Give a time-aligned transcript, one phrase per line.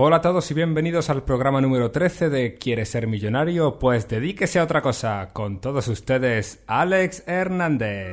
[0.00, 3.80] Hola a todos y bienvenidos al programa número 13 de ¿Quieres ser millonario?
[3.80, 5.30] Pues dedíquese a otra cosa.
[5.32, 8.12] Con todos ustedes, Alex Hernández.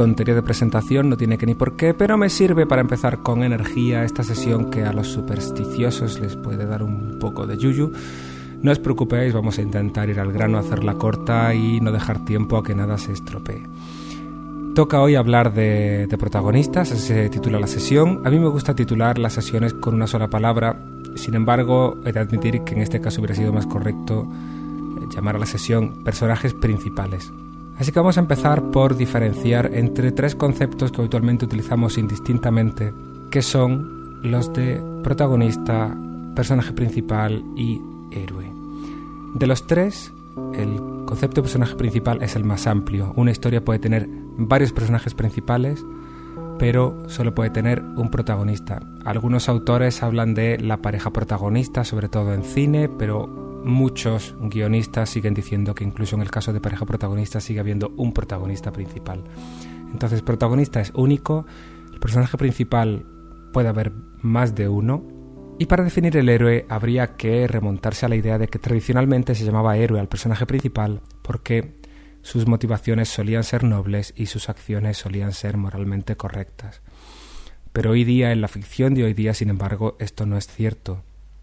[0.00, 3.42] Tontería de presentación no tiene que ni por qué, pero me sirve para empezar con
[3.42, 7.92] energía esta sesión que a los supersticiosos les puede dar un poco de yuyu.
[8.62, 12.56] No os preocupéis, vamos a intentar ir al grano, hacerla corta y no dejar tiempo
[12.56, 13.62] a que nada se estropee.
[14.74, 18.22] Toca hoy hablar de, de protagonistas, así se titula la sesión.
[18.24, 20.82] A mí me gusta titular las sesiones con una sola palabra,
[21.14, 24.26] sin embargo, he de admitir que en este caso hubiera sido más correcto
[25.14, 27.30] llamar a la sesión personajes principales.
[27.80, 32.92] Así que vamos a empezar por diferenciar entre tres conceptos que habitualmente utilizamos indistintamente,
[33.30, 35.96] que son los de protagonista,
[36.36, 37.80] personaje principal y
[38.12, 38.52] héroe.
[39.34, 40.12] De los tres,
[40.52, 43.14] el concepto de personaje principal es el más amplio.
[43.16, 45.82] Una historia puede tener varios personajes principales,
[46.58, 48.82] pero solo puede tener un protagonista.
[49.06, 55.34] Algunos autores hablan de la pareja protagonista, sobre todo en cine, pero muchos guionistas siguen
[55.34, 59.24] diciendo que incluso en el caso de pareja protagonista sigue habiendo un protagonista principal.
[59.92, 61.46] Entonces, protagonista es único,
[61.92, 63.06] el personaje principal
[63.52, 63.92] puede haber
[64.22, 65.20] más de uno,
[65.60, 69.44] y para definir el héroe habría que remontarse a la idea de que tradicionalmente se
[69.44, 71.74] llamaba héroe al personaje principal porque
[72.22, 76.80] sus motivaciones solían ser nobles y sus acciones solían ser moralmente correctas.
[77.74, 81.02] Pero hoy día, en la ficción de hoy día, sin embargo, esto no es cierto.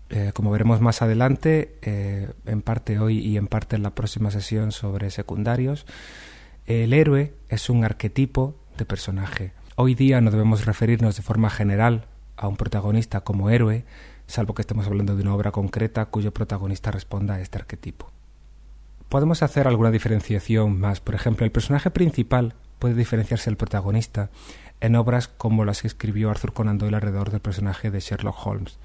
[0.09, 4.31] Eh, como veremos más adelante, eh, en parte hoy y en parte en la próxima
[4.31, 5.85] sesión sobre secundarios,
[6.65, 9.53] el héroe es un arquetipo de personaje.
[9.75, 12.05] Hoy día no debemos referirnos de forma general
[12.37, 13.85] a un protagonista como héroe,
[14.27, 18.11] salvo que estemos hablando de una obra concreta cuyo protagonista responda a este arquetipo.
[19.09, 20.99] Podemos hacer alguna diferenciación más.
[20.99, 24.29] Por ejemplo, el personaje principal puede diferenciarse del protagonista
[24.81, 28.77] en obras como las que escribió Arthur Conan Doyle alrededor del personaje de Sherlock Holmes.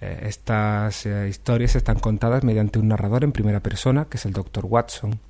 [0.00, 4.32] Eh, estas eh, historias están contadas mediante un narrador en primera persona, que es el
[4.32, 4.66] Dr.
[4.66, 5.20] Watson.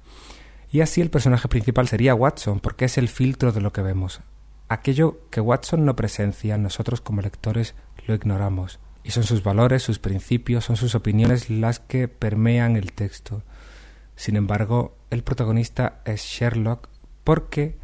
[0.71, 4.21] Y así el personaje principal sería Watson, porque es el filtro de lo que vemos.
[4.69, 7.75] Aquello que Watson no presencia, nosotros como lectores
[8.07, 8.81] lo ignoramos.
[9.05, 13.43] Y son sus valores, sus principios, son sus opiniones las que permean el texto.
[14.17, 16.89] Sin embargo, el protagonista es Sherlock
[17.23, 17.77] porque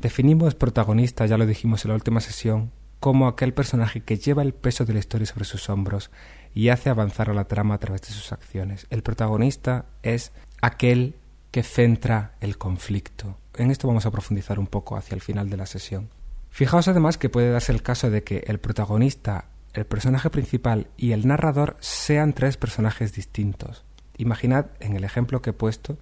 [0.00, 2.70] definimos protagonista, ya lo dijimos en la última sesión,
[3.00, 6.10] como aquel personaje que lleva el peso de la historia sobre sus hombros
[6.54, 8.86] y hace avanzar a la trama a través de sus acciones.
[8.90, 11.16] El protagonista es aquel
[11.50, 13.38] que centra el conflicto.
[13.54, 16.10] En esto vamos a profundizar un poco hacia el final de la sesión.
[16.50, 21.12] Fijaos además que puede darse el caso de que el protagonista, el personaje principal y
[21.12, 23.84] el narrador sean tres personajes distintos.
[24.16, 25.98] Imaginad en el ejemplo que he puesto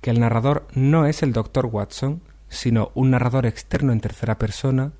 [0.00, 1.66] que el narrador no es el Dr.
[1.66, 4.92] Watson, sino un narrador externo en tercera persona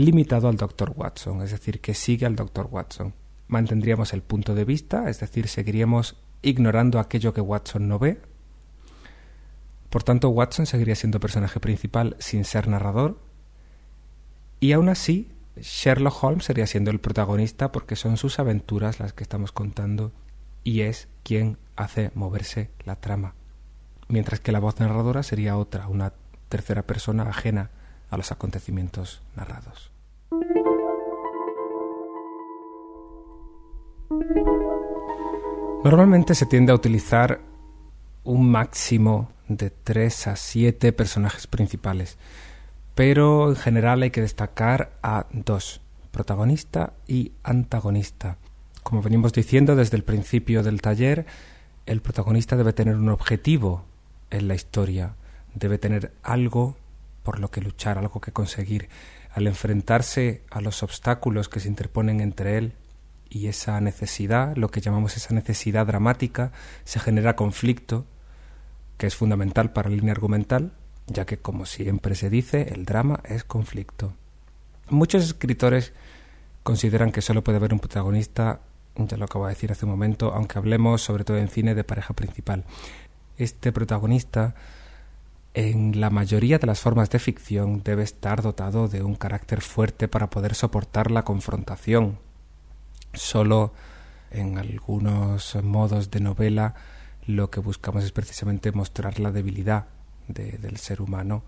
[0.00, 0.92] limitado al Dr.
[0.96, 2.68] Watson, es decir, que sigue al Dr.
[2.70, 3.14] Watson.
[3.48, 8.20] Mantendríamos el punto de vista, es decir, seguiríamos ignorando aquello que Watson no ve.
[9.90, 13.20] Por tanto, Watson seguiría siendo personaje principal sin ser narrador.
[14.58, 19.22] Y aún así, Sherlock Holmes sería siendo el protagonista porque son sus aventuras las que
[19.22, 20.12] estamos contando
[20.64, 23.34] y es quien hace moverse la trama.
[24.08, 26.14] Mientras que la voz narradora sería otra, una
[26.48, 27.70] tercera persona ajena
[28.10, 29.89] a los acontecimientos narrados.
[35.84, 37.40] Normalmente se tiende a utilizar
[38.22, 42.18] un máximo de 3 a 7 personajes principales,
[42.94, 45.80] pero en general hay que destacar a dos,
[46.10, 48.36] protagonista y antagonista.
[48.82, 51.26] Como venimos diciendo desde el principio del taller,
[51.86, 53.84] el protagonista debe tener un objetivo
[54.30, 55.14] en la historia,
[55.54, 56.76] debe tener algo
[57.22, 58.88] por lo que luchar, algo que conseguir.
[59.32, 62.74] Al enfrentarse a los obstáculos que se interponen entre él
[63.30, 66.52] y esa necesidad, lo que llamamos esa necesidad dramática,
[66.84, 68.04] se genera conflicto,
[68.98, 70.72] que es fundamental para la línea argumental,
[71.06, 74.12] ya que, como siempre se dice, el drama es conflicto.
[74.90, 75.92] Muchos escritores
[76.64, 78.60] consideran que solo puede haber un protagonista,
[78.96, 81.84] ya lo acabo de decir hace un momento, aunque hablemos sobre todo en cine de
[81.84, 82.64] pareja principal.
[83.38, 84.54] Este protagonista
[85.54, 90.08] en la mayoría de las formas de ficción debe estar dotado de un carácter fuerte
[90.08, 92.18] para poder soportar la confrontación.
[93.12, 93.72] Solo
[94.30, 96.74] en algunos modos de novela
[97.26, 99.86] lo que buscamos es precisamente mostrar la debilidad
[100.28, 101.42] del ser humano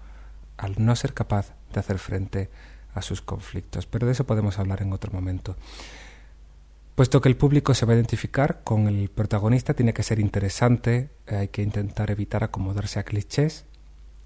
[0.57, 2.51] al no ser capaz de hacer frente
[2.95, 3.87] a sus conflictos.
[3.87, 5.57] Pero de eso podemos hablar en otro momento.
[6.95, 11.11] Puesto que el público se va a identificar con el protagonista, tiene que ser interesante,
[11.27, 13.65] hay que intentar evitar acomodarse a clichés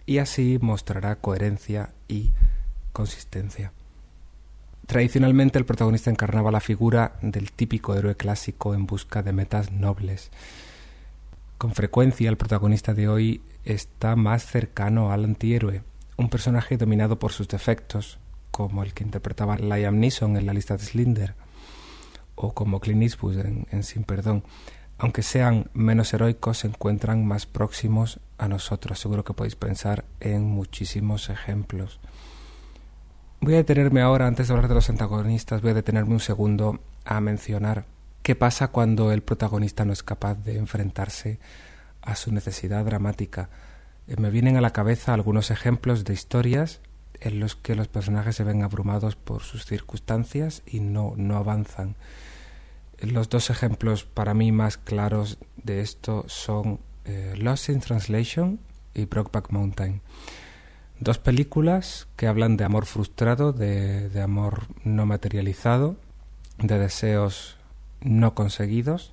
[0.05, 2.33] y así mostrará coherencia y
[2.93, 3.73] consistencia.
[4.87, 10.31] Tradicionalmente el protagonista encarnaba la figura del típico héroe clásico en busca de metas nobles.
[11.59, 15.83] Con frecuencia el protagonista de hoy está más cercano al antihéroe,
[16.17, 18.19] un personaje dominado por sus defectos,
[18.51, 21.35] como el que interpretaba Liam Neeson en la lista de Slinder,
[22.37, 24.45] o como Clint Eastwood en, Sin Perdón.
[24.99, 28.99] Aunque sean menos heroicos, se encuentran más próximos a nosotros.
[28.99, 32.01] Seguro que podéis pensar en muchísimos ejemplos.
[33.47, 36.81] Voy a detenerme ahora, antes de hablar de los antagonistas, voy a detenerme un segundo
[37.05, 37.85] a mencionar
[38.25, 41.39] qué pasa cuando el protagonista no es capaz de enfrentarse
[42.03, 43.49] a su necesidad dramática.
[44.09, 46.81] Eh, me vienen a la cabeza algunos ejemplos de historias
[47.21, 51.95] en los que los personajes se ven abrumados por sus circunstancias y no, no avanzan.
[52.99, 58.59] Los dos ejemplos para mí más claros de esto son eh, Lost in Translation
[58.93, 60.01] y Brokeback Mountain.
[60.99, 65.97] Dos películas que hablan de amor frustrado, de, de amor no materializado,
[66.59, 67.57] de deseos
[68.01, 69.13] no conseguidos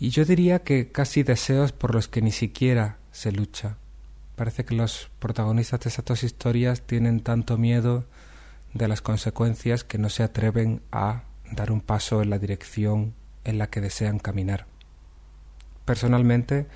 [0.00, 3.76] y yo diría que casi deseos por los que ni siquiera se lucha.
[4.36, 8.04] Parece que los protagonistas de esas dos historias tienen tanto miedo
[8.74, 13.14] de las consecuencias que no se atreven a dar un paso en la dirección
[13.44, 14.66] en la que desean caminar.
[15.84, 16.68] Personalmente,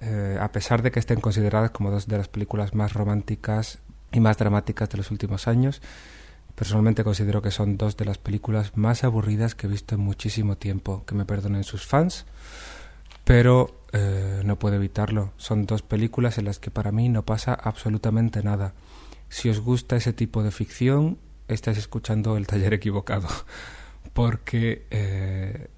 [0.00, 3.78] eh, a pesar de que estén consideradas como dos de las películas más románticas
[4.12, 5.82] y más dramáticas de los últimos años,
[6.54, 10.56] personalmente considero que son dos de las películas más aburridas que he visto en muchísimo
[10.56, 11.04] tiempo.
[11.06, 12.26] Que me perdonen sus fans,
[13.24, 15.32] pero eh, no puedo evitarlo.
[15.36, 18.74] Son dos películas en las que para mí no pasa absolutamente nada.
[19.28, 23.28] Si os gusta ese tipo de ficción, estáis escuchando el taller equivocado,
[24.12, 25.68] porque eh,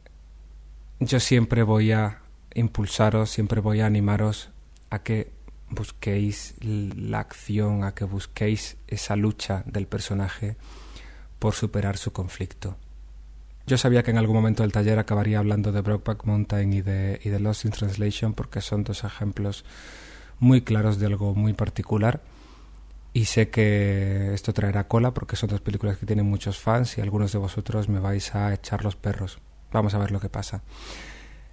[1.00, 2.22] yo siempre voy a
[2.54, 4.50] impulsaros, siempre voy a animaros
[4.90, 5.32] a que
[5.70, 10.56] busquéis la acción, a que busquéis esa lucha del personaje
[11.38, 12.76] por superar su conflicto.
[13.66, 17.20] Yo sabía que en algún momento del taller acabaría hablando de Brokeback Mountain y de,
[17.22, 19.64] y de Lost in Translation porque son dos ejemplos
[20.40, 22.20] muy claros de algo muy particular.
[23.14, 27.00] Y sé que esto traerá cola porque son dos películas que tienen muchos fans y
[27.00, 29.38] algunos de vosotros me vais a echar los perros.
[29.70, 30.62] Vamos a ver lo que pasa.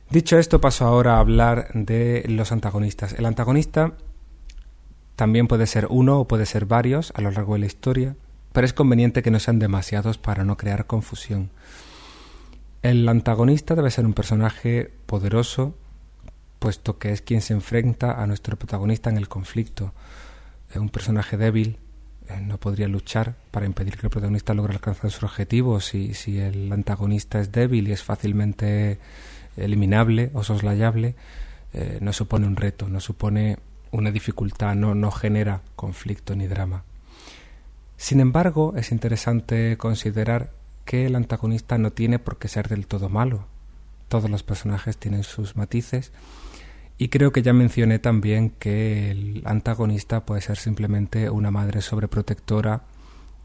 [0.10, 3.14] Dicho esto, paso ahora a hablar de los antagonistas.
[3.14, 3.94] El antagonista
[5.16, 8.16] también puede ser uno o puede ser varios a lo largo de la historia,
[8.52, 11.52] pero es conveniente que no sean demasiados para no crear confusión.
[12.82, 15.76] El antagonista debe ser un personaje poderoso,
[16.58, 19.94] puesto que es quien se enfrenta a nuestro protagonista en el conflicto.
[20.74, 21.78] Un personaje débil
[22.30, 25.80] eh, no podría luchar para impedir que el protagonista logre alcanzar su objetivo.
[25.82, 28.98] Si, si el antagonista es débil y es fácilmente
[29.58, 31.16] eliminable o soslayable,
[31.74, 33.58] eh, no supone un reto, no supone
[33.92, 36.84] una dificultad, no, no genera conflicto ni drama.
[37.98, 40.52] Sin embargo, es interesante considerar
[40.86, 43.46] que el antagonista no tiene por qué ser del todo malo.
[44.08, 46.12] Todos los personajes tienen sus matices
[46.98, 52.84] y creo que ya mencioné también que el antagonista puede ser simplemente una madre sobreprotectora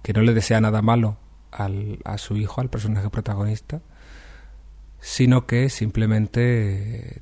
[0.03, 1.19] que no le desea nada malo
[1.53, 3.81] al, a su hijo, al personaje protagonista,
[5.05, 7.21] sino que simplemente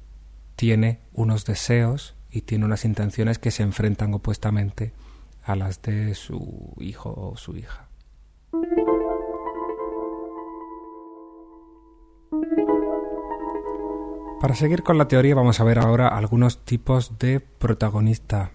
[0.54, 4.92] tiene unos deseos y tiene unas intenciones que se enfrentan opuestamente
[5.42, 7.88] a las de su hijo o su hija.
[14.40, 18.52] Para seguir con la teoría vamos a ver ahora algunos tipos de protagonista.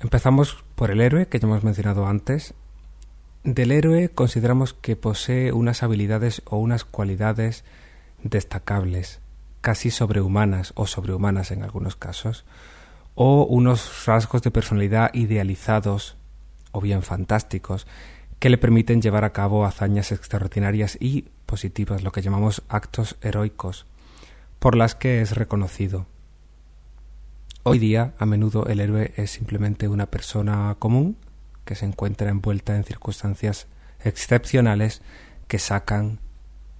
[0.00, 2.54] Empezamos por el héroe, que ya hemos mencionado antes.
[3.44, 7.64] Del héroe consideramos que posee unas habilidades o unas cualidades
[8.24, 9.20] destacables,
[9.60, 12.44] casi sobrehumanas o sobrehumanas en algunos casos,
[13.14, 16.16] o unos rasgos de personalidad idealizados
[16.72, 17.86] o bien fantásticos
[18.40, 23.86] que le permiten llevar a cabo hazañas extraordinarias y positivas, lo que llamamos actos heroicos
[24.58, 26.06] por las que es reconocido.
[27.62, 31.16] Hoy día, a menudo el héroe es simplemente una persona común
[31.64, 33.68] que se encuentra envuelta en circunstancias
[34.04, 35.00] excepcionales
[35.48, 36.18] que sacan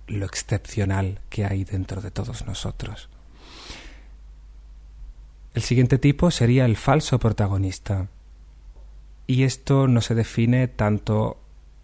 [0.06, 3.08] lo excepcional que hay dentro de todos nosotros.
[5.54, 8.08] El siguiente tipo sería el falso protagonista.
[9.26, 11.38] Y esto no se define tanto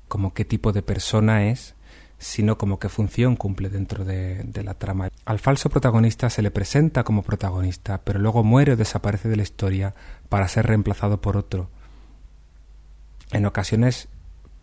[0.09, 1.75] como qué tipo de persona es,
[2.19, 5.09] sino como qué función cumple dentro de, la trama.
[5.25, 9.43] Al falso protagonista se le presenta como protagonista, pero luego muere o desaparece de la
[9.43, 9.95] historia
[10.29, 11.71] para ser reemplazado por otro.
[13.33, 14.09] En ocasiones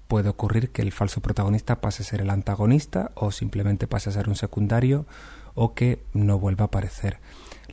[0.08, 4.14] puede ocurrir que el falso protagonista pase a ser el antagonista o simplemente pase a
[4.14, 5.06] ser un secundario
[5.54, 7.20] o que no vuelva a aparecer.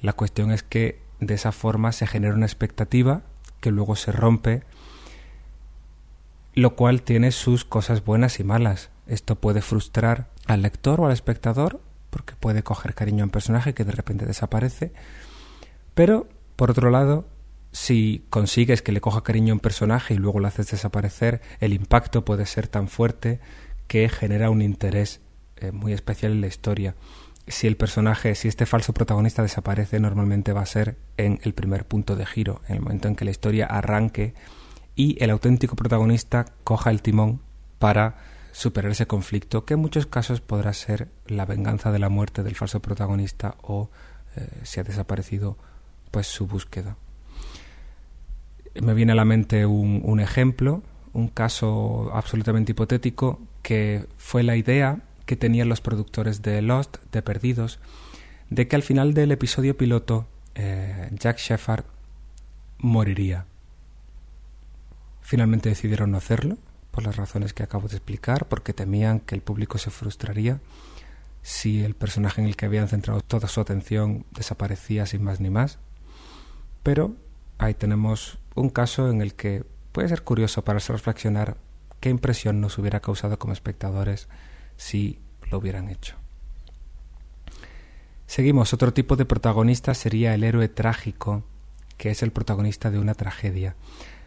[0.01, 3.23] La cuestión es que de esa forma se genera una expectativa
[3.61, 4.63] que luego se rompe,
[6.55, 8.91] lo cual tiene sus cosas buenas y malas.
[9.07, 13.75] Esto puede frustrar al lector o al espectador porque puede coger cariño a un personaje
[13.75, 14.93] que de repente desaparece,
[15.95, 17.27] pero por otro lado
[17.75, 21.73] si consigues que le coja cariño a un personaje y luego lo haces desaparecer, el
[21.73, 23.41] impacto puede ser tan fuerte
[23.89, 25.21] que genera un interés
[25.57, 26.95] eh, muy especial en la historia.
[27.49, 31.85] Si el personaje, si este falso protagonista desaparece, normalmente va a ser en el primer
[31.85, 34.35] punto de giro, en el momento en que la historia arranque
[34.95, 37.41] y el auténtico protagonista coja el timón
[37.81, 38.19] para
[38.53, 42.55] superar ese conflicto, que en muchos casos podrá ser la venganza de la muerte del
[42.55, 43.91] falso protagonista o,
[44.37, 45.59] eh, si ha desaparecido,
[46.13, 46.97] pues su búsqueda
[48.81, 55.01] me viene a la mente un, ejemplo, un caso absolutamente hipotético, que fue la idea
[55.27, 57.79] que tenían los productores de Lost, de Perdidos,
[58.51, 61.85] de que al final del episodio piloto eh, Jack Shepard
[62.79, 63.47] moriría.
[65.23, 66.59] Finalmente decidieron no hacerlo,
[66.91, 70.61] por las razones que acabo de explicar, porque temían que el público se frustraría
[71.43, 75.51] si el personaje en el que habían centrado toda su atención desaparecía sin más ni
[75.51, 75.79] más.
[76.85, 77.17] Pero
[77.59, 81.57] ahí tenemos un caso en el que puede ser curioso para reflexionar
[82.01, 84.29] qué impresión nos hubiera causado como espectadores
[84.77, 85.21] si
[85.51, 86.17] lo hubieran hecho.
[88.27, 91.45] Seguimos, otro tipo de protagonista sería el héroe trágico,
[91.97, 93.77] que es el protagonista de una tragedia.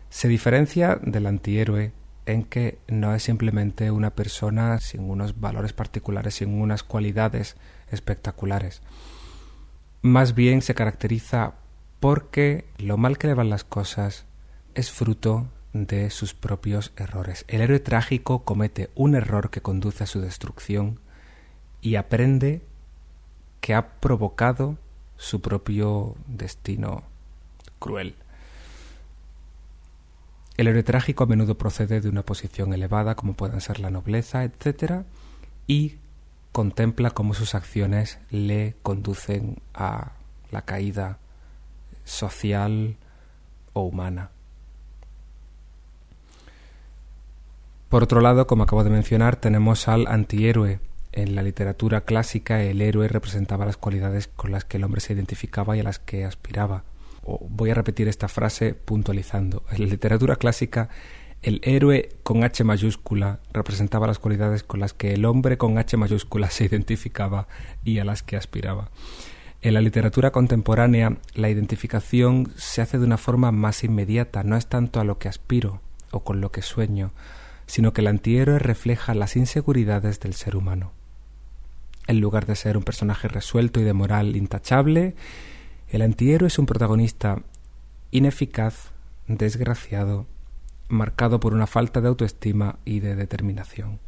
[0.09, 1.91] Se diferencia del antihéroe
[2.25, 7.57] en que no es simplemente una persona sin unos valores particulares, sin unas cualidades
[7.89, 8.81] espectaculares.
[10.01, 11.55] Más bien se caracteriza
[11.99, 14.25] porque lo mal que le van las cosas
[14.75, 17.45] es fruto de sus propios errores.
[17.47, 20.99] El héroe trágico comete un error que conduce a su destrucción
[21.81, 22.61] y aprende
[23.61, 24.77] que ha provocado
[25.17, 27.03] su propio destino
[27.79, 28.15] cruel.
[30.57, 34.43] El héroe trágico a menudo procede de una posición elevada, como puedan ser la nobleza,
[34.43, 35.03] etc.,
[35.67, 35.97] y
[36.51, 40.13] contempla cómo sus acciones le conducen a
[40.49, 41.19] la caída
[42.07, 42.95] social
[43.73, 44.31] o humana.
[47.89, 50.79] Por otro lado, como acabo de mencionar, tenemos al antihéroe.
[51.11, 55.13] En la literatura clásica el héroe representaba las cualidades con las que el hombre se
[55.13, 56.83] identificaba y a las que aspiraba.
[57.23, 59.63] voy a repetir esta frase puntualizando.
[59.71, 60.89] En la literatura clásica
[61.41, 65.95] el héroe con H mayúscula representaba las cualidades con las que el hombre con H
[65.95, 67.47] mayúscula se identificaba
[67.83, 68.89] y a las que aspiraba.
[69.61, 74.67] En la literatura contemporánea, la identificación se hace de una forma más inmediata, no es
[74.67, 77.11] tanto a lo que aspiro o con lo que sueño,
[77.65, 80.93] sino que el antihéroe refleja las inseguridades del ser humano.
[82.05, 85.15] En lugar de ser un personaje resuelto y de moral intachable,
[85.89, 87.41] el antihéroe es un protagonista
[88.11, 88.91] ineficaz,
[89.27, 90.27] desgraciado,
[90.87, 93.99] marcado por una falta de autoestima y de determinación.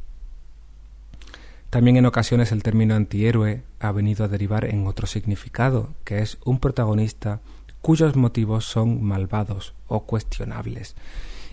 [1.70, 6.40] También en ocasiones el término antihéroe ha venido a derivar en otro significado, que es
[6.44, 7.42] un protagonista
[7.82, 10.96] cuyos motivos son malvados o cuestionables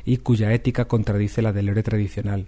[0.05, 2.47] y cuya ética contradice la del héroe tradicional,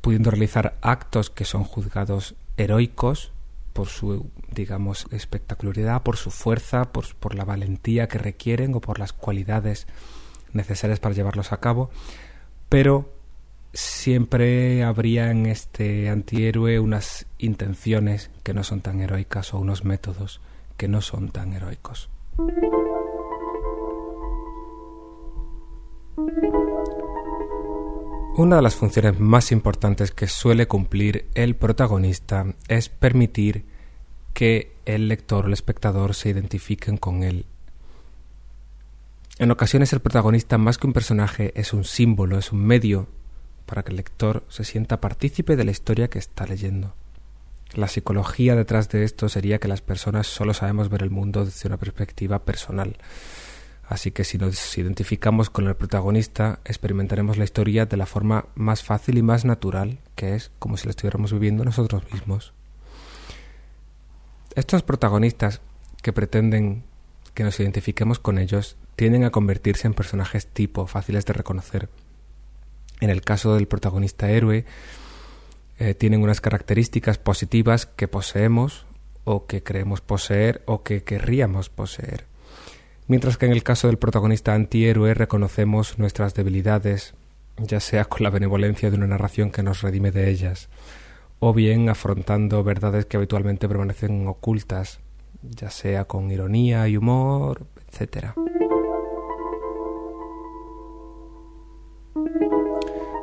[0.00, 3.32] pudiendo realizar actos que son juzgados heroicos
[3.74, 8.98] por su, digamos, espectacularidad, por su fuerza, por, por la valentía que requieren o por
[8.98, 9.86] las cualidades
[10.52, 11.90] necesarias para llevarlos a cabo,
[12.68, 13.10] pero
[13.72, 20.40] siempre habría en este antihéroe unas intenciones que no son tan heroicas o unos métodos
[20.76, 22.10] que no son tan heroicos.
[28.36, 33.66] Una de las funciones más importantes que suele cumplir el protagonista es permitir
[34.32, 37.44] que el lector o el espectador se identifiquen con él.
[39.38, 43.08] En ocasiones el protagonista más que un personaje es un símbolo, es un medio
[43.72, 46.92] para que el lector se sienta partícipe de la historia que está leyendo.
[47.72, 51.68] La psicología detrás de esto sería que las personas solo sabemos ver el mundo desde
[51.68, 52.98] una perspectiva personal.
[53.88, 58.82] Así que si nos identificamos con el protagonista, experimentaremos la historia de la forma más
[58.82, 62.52] fácil y más natural, que es como si la estuviéramos viviendo nosotros mismos.
[64.54, 65.62] Estos protagonistas
[66.02, 66.84] que pretenden
[67.32, 71.88] que nos identifiquemos con ellos tienden a convertirse en personajes tipo, fáciles de reconocer.
[73.02, 74.64] En el caso del protagonista héroe,
[75.80, 78.86] eh, tienen unas características positivas que poseemos
[79.24, 82.26] o que creemos poseer o que querríamos poseer.
[83.08, 87.14] Mientras que en el caso del protagonista antihéroe reconocemos nuestras debilidades,
[87.56, 90.68] ya sea con la benevolencia de una narración que nos redime de ellas,
[91.40, 95.00] o bien afrontando verdades que habitualmente permanecen ocultas,
[95.42, 98.26] ya sea con ironía y humor, etc.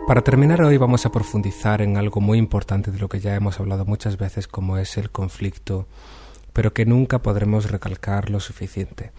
[0.10, 3.60] Para terminar hoy vamos a profundizar en algo muy importante de lo que ya hemos
[3.60, 5.86] hablado muchas veces como es el conflicto,
[6.52, 9.12] pero que nunca podremos recalcar lo suficiente.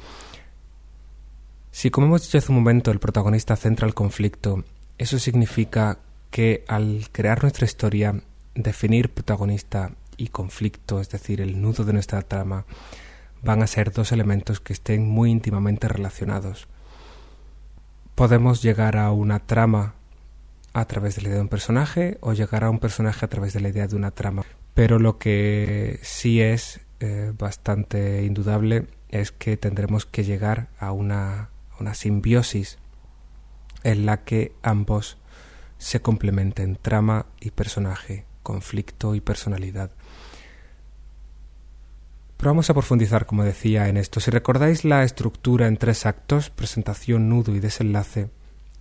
[1.70, 4.64] Si como hemos dicho hace un momento el protagonista centra el conflicto,
[4.98, 5.98] eso significa
[6.32, 8.24] que al crear nuestra historia,
[8.56, 12.64] definir protagonista y conflicto, es decir, el nudo de nuestra trama,
[13.44, 16.66] van a ser dos elementos que estén muy íntimamente relacionados.
[18.16, 19.94] Podemos llegar a una trama
[20.72, 23.52] a través de la idea de un personaje o llegar a un personaje a través
[23.52, 24.44] de la idea de una trama.
[24.74, 31.50] Pero lo que sí es eh, bastante indudable es que tendremos que llegar a una,
[31.80, 32.78] una simbiosis
[33.82, 35.18] en la que ambos
[35.78, 39.90] se complementen trama y personaje, conflicto y personalidad.
[42.36, 44.20] Pero vamos a profundizar, como decía, en esto.
[44.20, 48.30] Si recordáis la estructura en tres actos, presentación, nudo y desenlace,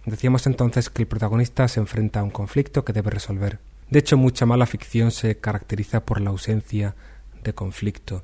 [0.06, 3.60] Decíamos entonces que el protagonista se enfrenta a un conflicto que debe resolver.
[3.90, 6.96] De hecho, mucha mala ficción se caracteriza por la ausencia
[7.44, 8.24] de conflicto.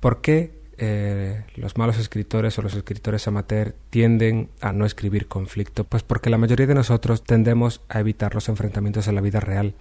[0.00, 5.84] ¿Por qué eh, los malos escritores o los escritores amateur tienden a no escribir conflicto?
[5.84, 9.74] Pues porque la mayoría de nosotros tendemos a evitar los enfrentamientos en la vida real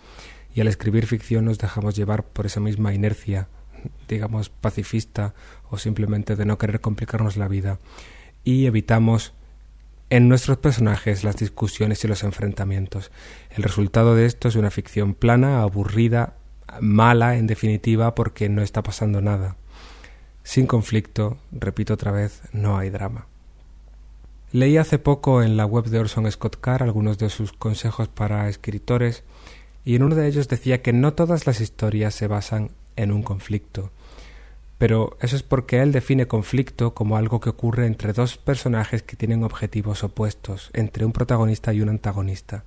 [0.53, 3.47] y al escribir ficción nos dejamos llevar por esa misma inercia,
[4.07, 5.33] digamos, pacifista
[5.69, 7.79] o simplemente de no querer complicarnos la vida
[8.43, 9.33] y evitamos
[10.09, 13.11] en nuestros personajes las discusiones y los enfrentamientos.
[13.49, 16.35] El resultado de esto es una ficción plana, aburrida,
[16.81, 19.57] mala en definitiva porque no está pasando nada.
[20.43, 23.27] Sin conflicto, repito otra vez, no hay drama.
[24.53, 28.47] Leí hace poco en la web de Orson Scott Card algunos de sus consejos para
[28.47, 29.25] escritores
[29.83, 33.23] y en uno de ellos decía que no todas las historias se basan en un
[33.23, 33.91] conflicto,
[34.77, 39.15] pero eso es porque él define conflicto como algo que ocurre entre dos personajes que
[39.15, 42.63] tienen objetivos opuestos, entre un protagonista y un antagonista.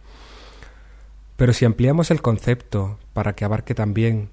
[1.36, 4.28] Pero si ampliamos el concepto para que abarque también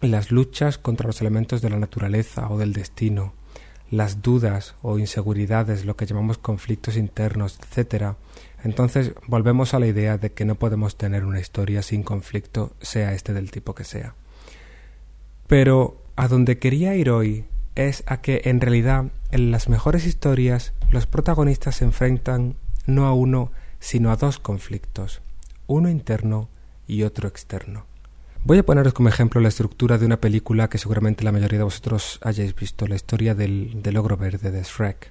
[0.00, 3.32] las luchas contra los elementos de la naturaleza o del destino,
[3.90, 8.14] las dudas o inseguridades, lo que llamamos conflictos internos, etc.,
[8.62, 13.12] entonces volvemos a la idea de que no podemos tener una historia sin conflicto, sea
[13.12, 14.14] este del tipo que sea.
[15.46, 20.72] Pero a donde quería ir hoy es a que en realidad en las mejores historias
[20.90, 22.54] los protagonistas se enfrentan
[22.86, 23.50] no a uno,
[23.80, 25.22] sino a dos conflictos,
[25.66, 26.48] uno interno
[26.86, 27.86] y otro externo.
[28.44, 31.64] Voy a poneros como ejemplo la estructura de una película que seguramente la mayoría de
[31.64, 35.10] vosotros hayáis visto, la historia del, del ogro verde de Shrek.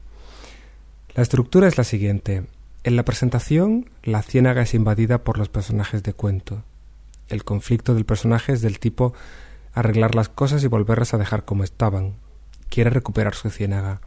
[1.16, 2.46] La estructura es la siguiente.
[2.84, 6.64] En la presentación, la ciénaga es invadida por los personajes de cuento.
[7.28, 9.14] El conflicto del personaje es del tipo
[9.74, 12.16] arreglar las cosas y volverlas a dejar como estaban.
[12.70, 14.02] Quiere recuperar su ciénaga.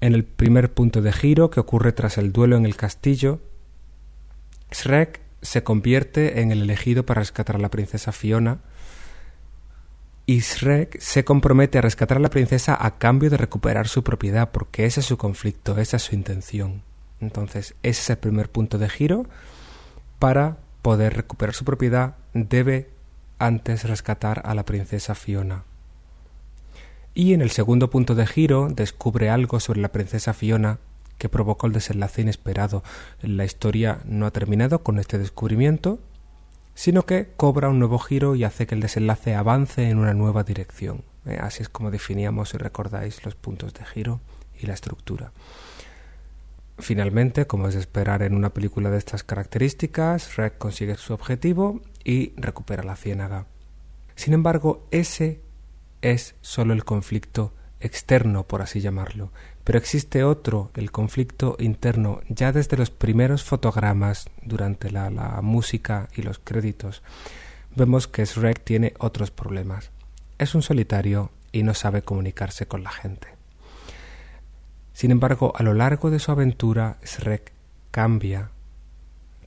[0.00, 3.40] En el primer punto de giro, que ocurre tras el duelo en el castillo,
[4.70, 8.60] Shrek se convierte en el elegido para rescatar a la princesa Fiona,
[10.26, 14.50] y Shrek se compromete a rescatar a la princesa a cambio de recuperar su propiedad,
[14.50, 16.82] porque ese es su conflicto, esa es su intención.
[17.18, 19.24] Entonces, ese es el primer punto de giro.
[20.18, 22.90] Para poder recuperar su propiedad, debe
[23.38, 25.64] antes rescatar a la princesa Fiona.
[27.14, 30.78] Y en el segundo punto de giro descubre algo sobre la princesa Fiona
[31.18, 32.82] que provocó el desenlace inesperado.
[33.22, 35.98] La historia no ha terminado con este descubrimiento,
[36.74, 40.44] sino que cobra un nuevo giro y hace que el desenlace avance en una nueva
[40.44, 41.02] dirección.
[41.26, 44.20] Eh, así es como definíamos, si recordáis, los puntos de giro
[44.60, 45.32] y la estructura.
[46.78, 51.80] Finalmente, como es de esperar en una película de estas características, Shrek consigue su objetivo
[52.08, 53.44] y recupera la ciénaga.
[54.16, 55.42] Sin embargo, ese
[56.00, 59.30] es solo el conflicto externo, por así llamarlo,
[59.62, 66.08] pero existe otro, el conflicto interno, ya desde los primeros fotogramas, durante la, la música
[66.16, 67.02] y los créditos,
[67.76, 69.90] vemos que Shrek tiene otros problemas.
[70.38, 73.28] Es un solitario y no sabe comunicarse con la gente.
[74.94, 77.52] Sin embargo, a lo largo de su aventura, Shrek
[77.90, 78.50] cambia,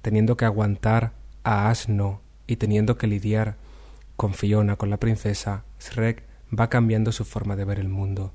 [0.03, 2.20] teniendo que aguantar a Asno
[2.51, 3.55] y teniendo que lidiar
[4.17, 8.33] con Fiona, con la princesa, Shrek va cambiando su forma de ver el mundo.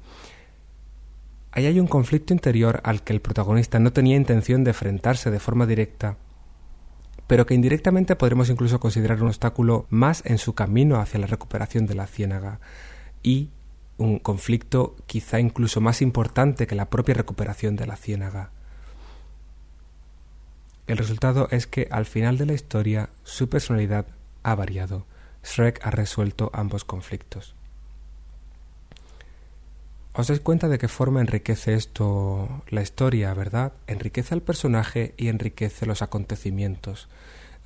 [1.53, 5.39] Ahí hay un conflicto interior al que el protagonista no tenía intención de enfrentarse de
[5.39, 6.17] forma directa,
[7.27, 11.85] pero que indirectamente podremos incluso considerar un obstáculo más en su camino hacia la recuperación
[11.85, 12.59] de la ciénaga
[13.23, 13.51] y
[13.99, 18.51] un conflicto quizá incluso más importante que la propia recuperación de la ciénaga.
[20.87, 24.07] El resultado es que al final de la historia su personalidad
[24.43, 25.05] ha variado.
[25.43, 27.55] Shrek ha resuelto ambos conflictos.
[30.13, 33.73] Os dais cuenta de qué forma enriquece esto la historia, ¿verdad?
[33.87, 37.09] Enriquece al personaje y enriquece los acontecimientos.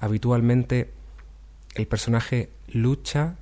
[0.01, 0.91] Habitualmente
[1.75, 3.37] el personaje lucha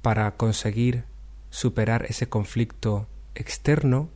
[0.00, 1.04] para conseguir
[1.50, 4.08] superar ese conflicto externo,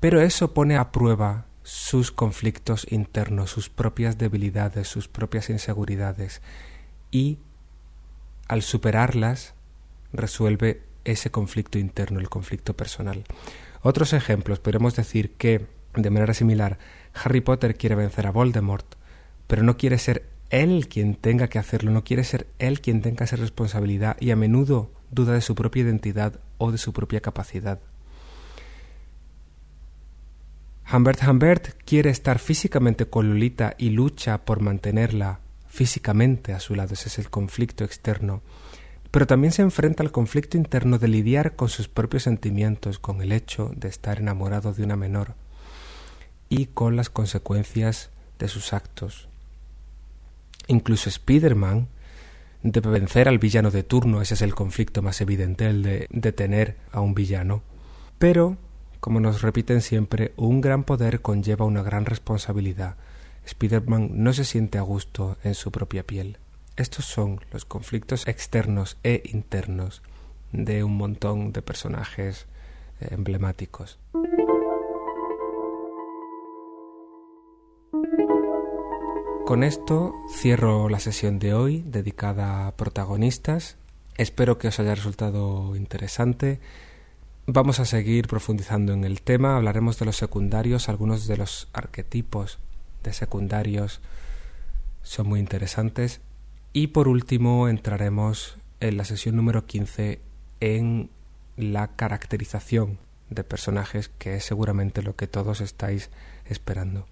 [0.00, 6.40] pero eso pone a prueba sus conflictos internos, sus propias debilidades, sus propias inseguridades
[7.10, 7.40] y
[8.46, 9.54] al superarlas
[10.12, 13.24] resuelve ese conflicto interno, el conflicto personal.
[13.82, 16.78] Otros ejemplos, podemos decir que, de manera similar,
[17.14, 18.86] Harry Potter quiere vencer a Voldemort,
[19.48, 23.24] pero no quiere ser él quien tenga que hacerlo, no quiere ser él quien tenga
[23.24, 27.80] esa responsabilidad y a menudo duda de su propia identidad o de su propia capacidad.
[30.92, 36.94] Humbert Humbert quiere estar físicamente con Lolita y lucha por mantenerla físicamente a su lado,
[36.94, 38.42] ese es el conflicto externo
[39.16, 43.32] pero también se enfrenta al conflicto interno de lidiar con sus propios sentimientos, con el
[43.32, 45.32] hecho de estar enamorado de una menor
[46.50, 49.28] y con las consecuencias de sus actos.
[50.66, 51.88] Incluso Spider-Man
[52.62, 56.76] debe vencer al villano de turno, ese es el conflicto más evidente, el de detener
[56.92, 57.62] a un villano.
[58.18, 58.58] Pero,
[59.06, 62.96] como nos repiten siempre, un gran poder conlleva una gran responsabilidad.
[63.44, 66.38] Spider-Man no se siente a gusto en su propia piel.
[66.76, 70.02] Estos son los conflictos externos e internos
[70.50, 72.46] de un montón de personajes
[73.00, 74.00] eh, emblemáticos.
[79.44, 83.76] Con esto cierro la sesión de hoy dedicada a protagonistas.
[84.16, 86.58] Espero que os haya resultado interesante.
[87.48, 92.58] Vamos a seguir profundizando en el tema, hablaremos de los secundarios, algunos de los arquetipos
[93.04, 94.00] de secundarios
[95.02, 96.20] son muy interesantes
[96.72, 100.18] y por último entraremos en la sesión número 15
[100.58, 101.08] en
[101.56, 102.98] la caracterización
[103.30, 106.10] de personajes, que es seguramente lo que todos estáis
[106.46, 107.06] esperando.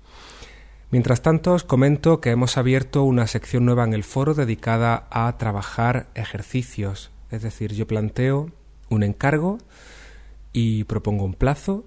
[0.91, 5.39] Mientras tanto, os comento que hemos abierto una sección nueva en el foro dedicada a
[5.39, 7.13] trabajar ejercicios.
[7.31, 8.51] Es decir, yo planteo
[8.89, 9.59] un encargo
[10.55, 11.85] y propongo un plazo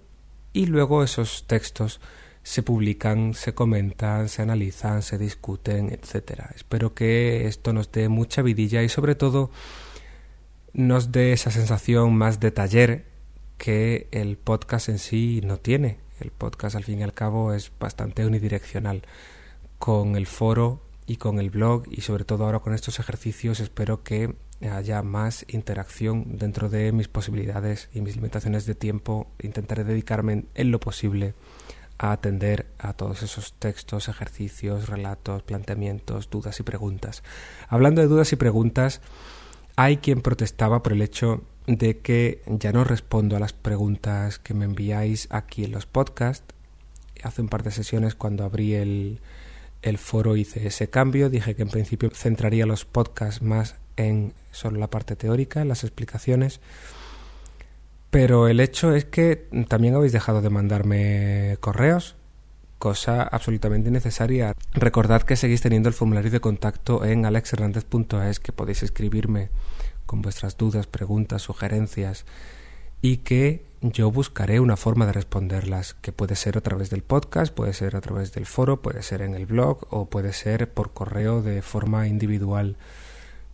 [0.53, 1.99] y luego esos textos
[2.43, 6.51] se publican, se comentan, se analizan, se discuten, etcétera.
[6.55, 9.49] Espero que esto nos dé mucha vidilla y sobre todo
[10.73, 13.05] nos dé esa sensación más de taller
[13.57, 15.97] que el podcast en sí no tiene.
[16.19, 19.03] El podcast al fin y al cabo es bastante unidireccional.
[19.79, 24.03] Con el foro y con el blog y sobre todo ahora con estos ejercicios espero
[24.03, 29.27] que haya más interacción dentro de mis posibilidades y mis limitaciones de tiempo.
[29.41, 31.35] Intentaré dedicarme en lo posible
[31.99, 37.23] a atender a todos esos textos, ejercicios, relatos, planteamientos, dudas y preguntas.
[37.67, 39.01] Hablando de dudas y preguntas,
[39.75, 44.53] hay quien protestaba por el hecho de que ya no respondo a las preguntas que
[44.53, 46.55] me enviáis aquí en los podcasts.
[47.23, 49.21] Hace un par de sesiones cuando abrí el,
[49.81, 54.79] el foro hice ese cambio, dije que en principio centraría los podcasts más en solo
[54.79, 56.61] la parte teórica, las explicaciones
[58.09, 62.15] pero el hecho es que también habéis dejado de mandarme correos,
[62.79, 64.53] cosa absolutamente innecesaria.
[64.73, 69.49] Recordad que seguís teniendo el formulario de contacto en alexhernandez.es, que podéis escribirme
[70.05, 72.25] con vuestras dudas, preguntas, sugerencias
[73.01, 77.53] y que yo buscaré una forma de responderlas, que puede ser a través del podcast,
[77.53, 80.93] puede ser a través del foro, puede ser en el blog o puede ser por
[80.93, 82.77] correo de forma individual.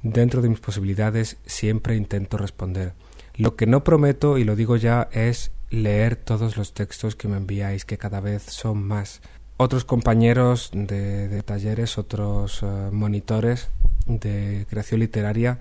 [0.04, 2.94] Dentro de mis posibilidades siempre intento responder.
[3.36, 7.38] Lo que no prometo, y lo digo ya, es leer todos los textos que me
[7.38, 9.22] enviáis, que cada vez son más.
[9.56, 13.70] Otros compañeros de, talleres, otros eh, monitores
[14.06, 15.60] de creación literaria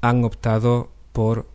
[0.00, 1.48] han optado por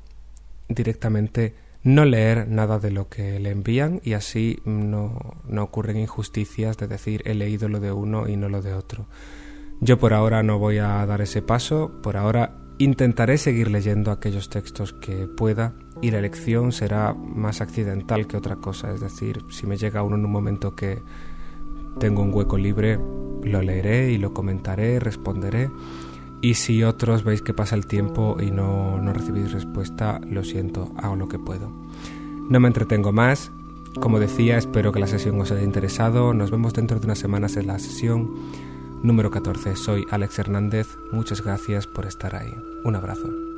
[0.68, 6.78] directamente no leer nada de lo que le envían y así no, no ocurren injusticias
[6.78, 9.06] de decir he leído lo de uno y no lo de otro.
[9.80, 14.50] Yo por ahora no voy a dar ese paso, por ahora Intentaré seguir leyendo aquellos
[14.50, 19.66] textos que pueda y la elección será más accidental que otra cosa, es decir, si
[19.66, 21.02] me llega uno en un momento que
[22.00, 23.00] tengo un hueco libre,
[23.44, 25.72] lo leeré y lo comentaré, responderé.
[26.40, 30.92] Y si otros veis que pasa el tiempo y no, no recibís respuesta, lo siento,
[30.98, 31.72] hago lo que puedo.
[32.48, 33.52] No me entretengo más,
[34.00, 36.36] Como decía, espero que la sesión os haya interesado.
[36.36, 38.36] Nos vemos dentro de unas semanas en la sesión
[39.08, 39.76] número 14.
[39.76, 40.98] Soy Alex Hernández.
[41.12, 42.54] Muchas gracias por estar ahí.
[42.84, 43.57] Un abrazo.